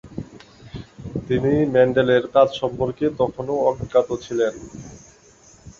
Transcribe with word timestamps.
তিনি 1.27 1.53
মেন্ডেলের 1.73 2.23
কাজ 2.35 2.49
সম্পর্কে 2.61 3.05
তখনও 3.19 3.55
অজ্ঞাত 3.69 4.09
ছিলেন। 4.23 4.53